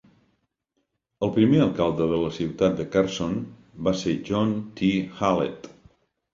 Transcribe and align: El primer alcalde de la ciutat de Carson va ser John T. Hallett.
El 1.27 1.31
primer 1.35 1.59
alcalde 1.65 2.07
de 2.15 2.23
la 2.23 2.33
ciutat 2.39 2.81
de 2.81 2.87
Carson 2.97 3.37
va 3.89 3.95
ser 4.03 4.19
John 4.33 4.59
T. 4.81 4.93
Hallett. 5.21 5.73